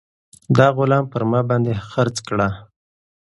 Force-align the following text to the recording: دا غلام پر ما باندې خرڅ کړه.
دا 0.57 0.67
غلام 0.77 1.05
پر 1.11 1.21
ما 1.31 1.39
باندې 1.49 1.71
خرڅ 1.89 2.15
کړه. 2.27 2.47